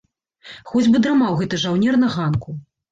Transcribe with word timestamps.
Хоць 0.71 0.83
бы 0.95 1.03
драмаў 1.05 1.39
гэты 1.43 1.63
жаўнер 1.67 2.03
на 2.07 2.15
ганку. 2.19 2.61